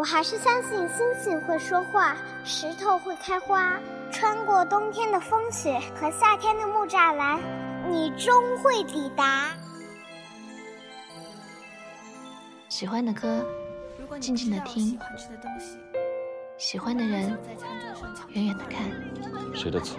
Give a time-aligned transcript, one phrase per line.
[0.00, 3.78] 我还是相信星星会说话，石头会开花。
[4.10, 7.38] 穿过冬天的风雪和夏天的木栅栏，
[7.86, 9.50] 你终会抵达。
[12.70, 13.44] 喜欢的歌，
[14.18, 14.98] 静静的听；
[16.56, 17.38] 喜欢的人，
[18.28, 18.80] 远远的看。
[19.54, 19.98] 谁的错？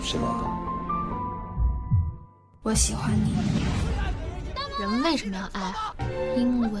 [0.00, 0.44] 谁来的？
[2.62, 3.34] 我喜欢你。
[4.80, 5.94] 人为什么要爱好？
[6.34, 6.80] 因为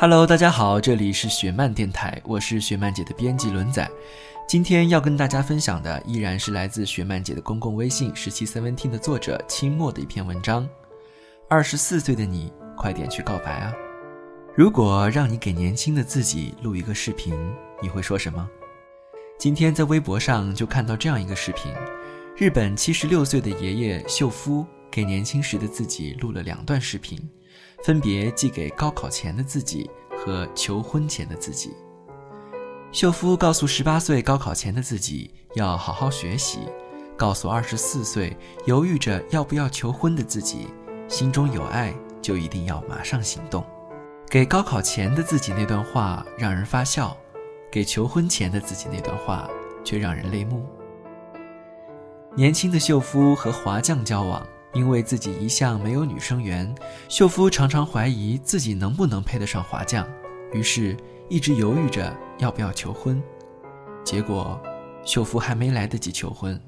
[0.00, 3.90] Hello，大家好，这里是雪漫电台，我是雪漫姐的编辑轮仔。
[4.46, 10.68] 今天要跟大家分享的依然是来自雪漫姐的公共微信十七散文厅的作者清末的一篇文章。
[11.48, 13.74] 二十四岁的你，快点去告白啊！
[14.54, 17.34] 如果让你给年轻的自己录一个视频，
[17.82, 18.48] 你会说什么？
[19.36, 21.74] 今天在微博上就看到这样一个视频：
[22.36, 27.18] 日本七十六岁的爷爷秀夫给年轻时的自己录了两段视频，
[27.84, 29.90] 分别寄给高考前的自己
[30.24, 31.74] 和求婚前的自己。
[32.90, 36.60] 秀夫告诉十八岁高考前的自己要好好学习，
[37.16, 40.68] 告诉二十四岁犹豫着要不要求婚的自己，
[41.06, 43.64] 心中有爱就一定要马上行动。
[44.30, 47.16] 给高考前的自己那段话让人发笑，
[47.70, 49.48] 给求婚前的自己那段话
[49.84, 50.66] 却让人泪目。
[52.34, 54.46] 年轻的秀夫和华将交往，
[54.78, 56.72] 因为自己一向没有女生缘，
[57.08, 60.06] 秀夫常常怀疑自己能不能配得上华将，
[60.52, 60.96] 于是。
[61.30, 63.22] 一直犹豫着要不要求婚，
[64.02, 64.58] 结果
[65.04, 66.58] 秀夫还没来得及求婚，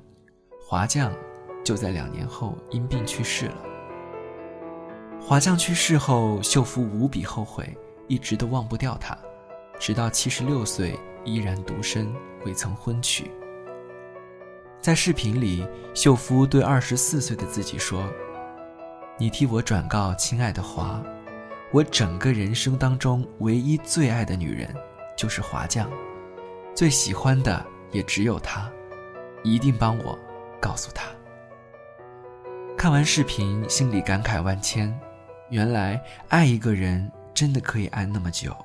[0.61, 1.11] 华将
[1.64, 3.55] 就在两年后因病去世了。
[5.19, 7.75] 华将去世后，秀夫无比后悔，
[8.06, 9.16] 一直都忘不掉他，
[9.78, 10.94] 直到七十六岁
[11.25, 13.31] 依然独身，未曾婚娶。
[14.80, 18.10] 在视频里，秀夫对二十四岁的自己说
[19.18, 21.02] ：“你替我转告亲爱的华。”
[21.70, 24.74] 我整个人生当中唯一最爱的女人，
[25.16, 25.88] 就是华酱，
[26.74, 28.69] 最喜欢的也只有她，
[29.44, 30.19] 一定帮我
[30.58, 31.04] 告诉她。
[32.76, 34.98] 看完视频，心里感慨万千。
[35.50, 38.56] 原来爱一个人真的可以爱那么久。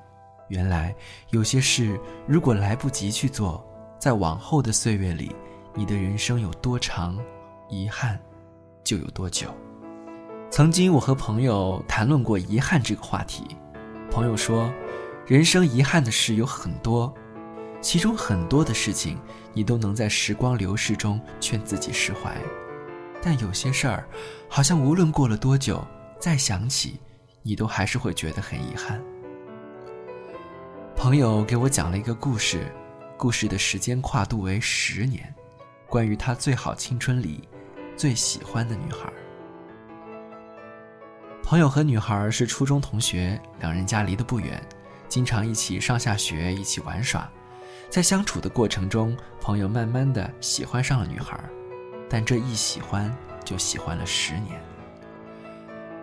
[0.48, 0.96] 原来
[1.32, 3.64] 有些事如果来不及去做，
[4.00, 5.36] 在往后的岁月里，
[5.78, 7.20] 你的人生有多长，
[7.70, 8.18] 遗憾
[8.82, 9.54] 就有多久。
[10.50, 13.46] 曾经，我和朋友谈论过遗憾这个话题。
[14.10, 14.72] 朋友说，
[15.28, 17.14] 人生遗憾的事有很多，
[17.82, 19.20] 其中很多的事情
[19.54, 22.38] 你都能在时光流逝中劝自己释怀，
[23.22, 24.08] 但有些事儿，
[24.48, 25.86] 好像无论过了多久，
[26.18, 27.02] 再想起，
[27.44, 29.04] 你都还是会觉得很遗憾。
[30.96, 32.72] 朋友给我讲了一个故事，
[33.18, 35.36] 故事的时间跨度为十年，
[35.88, 37.48] 关于他最好青春里
[37.96, 39.12] 最喜欢的女孩。
[41.44, 44.62] 朋友和女孩是初中同学，两人家离得不远，
[45.08, 47.30] 经常一起上下学，一起玩耍。
[47.88, 51.40] 在相处的过程中，朋友慢慢的喜欢上了女孩，
[52.10, 54.60] 但这一喜欢就喜欢了十年。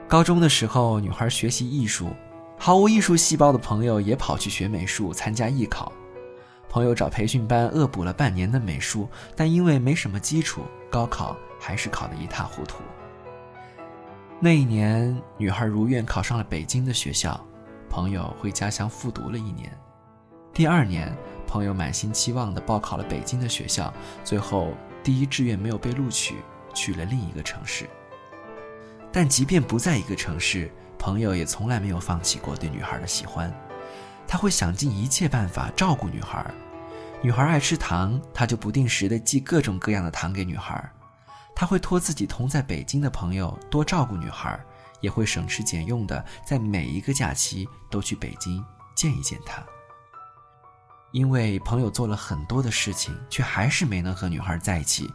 [0.06, 2.14] 高中的时候，女孩学习艺术，
[2.56, 5.92] 毫无艺术细胞的朋友也跑去学美术，参加艺考。
[6.72, 9.06] 朋友找培训班恶补了半年的美术，
[9.36, 12.82] 但因为没什么基础，高考还是考得一塌糊涂。
[14.40, 17.38] 那一年，女孩如愿考上了北京的学校，
[17.90, 19.70] 朋友回家乡复读了一年。
[20.50, 21.14] 第二年，
[21.46, 23.92] 朋友满心期望地报考了北京的学校，
[24.24, 24.72] 最后
[25.04, 26.36] 第一志愿没有被录取，
[26.72, 27.86] 去了另一个城市。
[29.12, 33.52] 但即便不在一个城市，朋友也从来没有放弃过对女孩的喜欢。
[34.26, 36.44] 他会想尽一切办法照顾女孩，
[37.22, 40.90] 女孩爱吃糖，他就不定时地寄各种各样的糖给女孩。
[41.54, 44.58] 他会托自己同在北京的朋友多照顾女孩，
[45.00, 48.64] 也会省吃俭用的在每一个假期都去北京
[48.94, 49.62] 见一见她。
[51.12, 55.12] 因为朋友做了很多的事情，却还是没能和女孩在一起。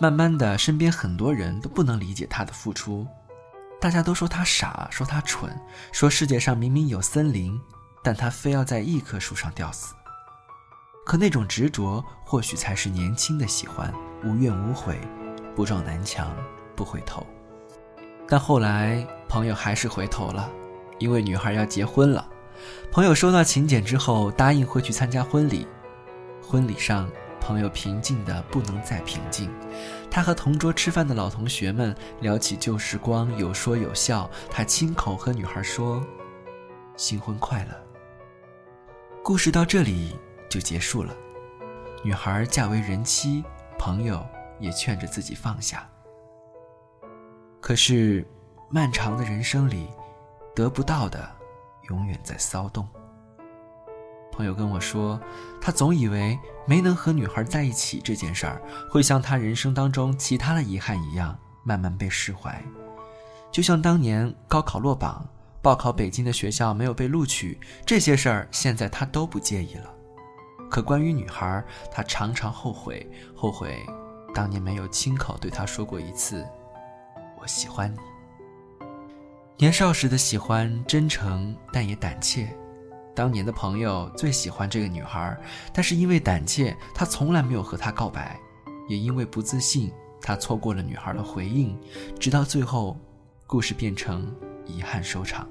[0.00, 3.04] 慢慢的，身边很多人都不能理解他的付出，
[3.80, 5.60] 大家都说他傻，说他蠢，
[5.90, 7.60] 说世界上明明有森林，
[8.02, 9.94] 但他非要在一棵树上吊死。
[11.06, 13.92] 可那种执着，或许才是年轻的喜欢，
[14.24, 14.98] 无怨无悔。
[15.56, 16.34] 不撞南墙
[16.76, 17.26] 不回头，
[18.26, 20.48] 但后来朋友还是回头了，
[20.98, 22.26] 因为女孩要结婚了。
[22.90, 25.66] 朋友收到请柬之后，答应会去参加婚礼。
[26.40, 27.10] 婚礼上，
[27.40, 29.50] 朋友平静的不能再平静。
[30.08, 34.30] 他和同桌吃饭的老同学们聊起旧时光，有说有笑。
[34.48, 36.02] 他亲口和女孩说
[36.96, 37.76] ：“新婚快乐。”
[39.30, 40.16] 故事到这里
[40.48, 41.14] 就结束了。
[42.02, 43.44] 女孩嫁为人妻，
[43.78, 44.26] 朋友
[44.58, 45.88] 也劝着自己放下。
[47.60, 48.26] 可是，
[48.68, 49.86] 漫长的人生里，
[50.52, 51.30] 得不到的
[51.90, 52.88] 永远在骚动。
[54.32, 55.20] 朋友跟我说，
[55.60, 56.36] 他总以为
[56.66, 58.60] 没能和女孩在一起这件事儿，
[58.90, 62.60] 会像他人生当中其他的遗憾一样，慢慢被释怀。
[63.52, 65.24] 就像当年高考落榜、
[65.62, 69.94] 报考北京的学校没有被录取这些事儿，现在他都不介意了。
[70.70, 73.84] 可关于女孩，他常常后悔，后悔
[74.34, 76.46] 当年没有亲口对她说过一次
[77.40, 77.98] “我喜欢你”。
[79.58, 82.48] 年少时的喜欢真诚，但也胆怯。
[83.14, 85.36] 当年的朋友最喜欢这个女孩，
[85.74, 88.34] 但是因为胆怯，他从来没有和她告白；
[88.88, 89.92] 也因为不自信，
[90.22, 91.78] 他错过了女孩的回应，
[92.18, 92.96] 直到最后，
[93.46, 94.34] 故事变成
[94.66, 95.48] 遗憾收场。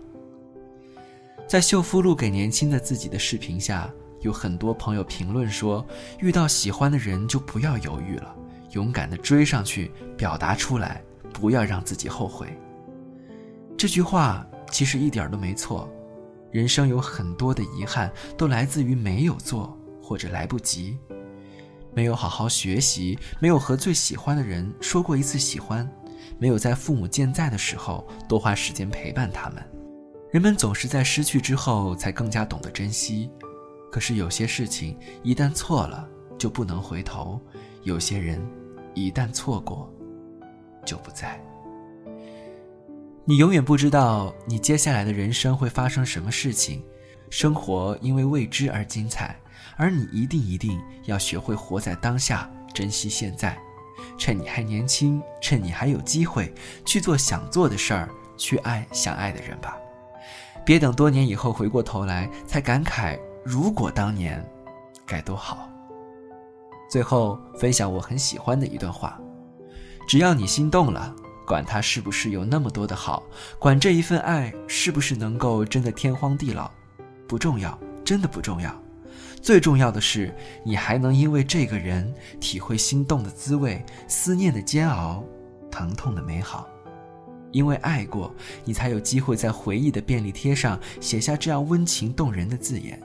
[1.47, 3.91] 在秀夫录给年轻的自己的视频下，
[4.21, 5.85] 有很多朋友评论说：
[6.19, 8.35] 遇到喜欢的人就不要犹豫了，
[8.71, 11.03] 勇敢的追上去，表达出来，
[11.33, 12.47] 不要让自己后悔。
[13.77, 15.89] 这句话其实一点都没错。
[16.51, 20.97] 人生有很多的遗憾，都来自于没有做或者来不及，
[21.93, 25.89] 没有好好学习，没有和最喜欢的人说过一次喜欢，
[26.37, 29.63] 没有在父母健在的时候多花时间陪伴他们。
[30.31, 33.29] 人们总是在失去之后才更加懂得珍惜，
[33.91, 36.07] 可是有些事情一旦错了
[36.37, 37.41] 就不能回头，
[37.83, 38.39] 有些人
[38.93, 39.91] 一旦错过
[40.85, 41.43] 就不在。
[43.25, 46.83] 你永远不知道你接下来的人生会发生什么事情，
[47.29, 49.35] 生活因为未知而精彩，
[49.77, 53.57] 而你一定一定要学会活在当下，珍惜现在，
[54.19, 56.53] 趁你还年轻，趁你还有机会
[56.85, 59.75] 去做想做的事儿，去爱想爱的人吧，
[60.63, 64.45] 别等多年以后回过头来才感慨如果当年
[65.07, 65.67] 该多好。
[66.91, 69.17] 最后分享我很喜欢的一段话：
[70.07, 71.15] 只要你心动了。
[71.47, 73.23] 管他是不是有那么多的好，
[73.57, 76.69] 管这一份爱是不是能够真的天荒地老，
[77.27, 77.75] 不重要，
[78.05, 78.71] 真的不重要。
[79.41, 80.33] 最重要的是，
[80.63, 85.23] 你还能因为这个人体会心动的滋味，思念的煎熬，
[85.71, 86.67] 疼痛的美好。
[87.51, 88.33] 因为爱过，
[88.63, 93.01] 你才有机会在回忆的便利贴上写下这样温情动人的字眼。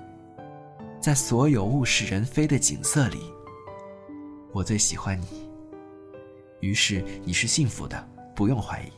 [1.01, 3.19] 在所有物是人非的景色里，
[4.53, 5.27] 我最喜欢你。
[6.61, 8.09] 于是你是幸福的。
[8.37, 8.91] 不用怀疑，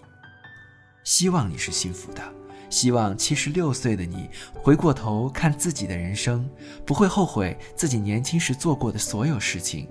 [1.05, 2.23] 希望你是幸福的，
[2.69, 6.49] 希望七十六岁的你回过头看自己的人生，
[6.85, 9.89] 不会后悔自己年轻时做过的所有事情，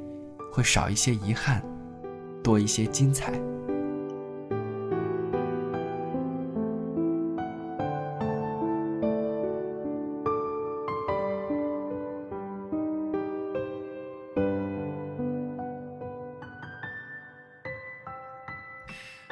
[0.52, 1.64] 会少一些遗憾，
[2.44, 3.34] 多一些精彩。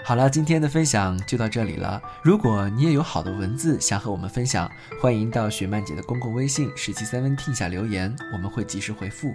[0.05, 2.01] 好了，今天的分享就到这里了。
[2.21, 4.69] 如果你也有好的文字想和我们分享，
[5.01, 9.33] 欢迎到雪漫姐的公共微信“十七三分听下留言，我们会及时回复。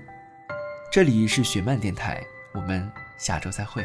[0.92, 2.22] 这里是雪漫电台，
[2.52, 3.82] 我们下周再会。